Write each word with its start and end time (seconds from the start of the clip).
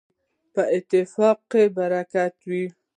په 0.53 0.61
اتفاق 0.75 1.37
کي 1.51 1.63
برکت 1.77 2.35
وي. 2.49 2.65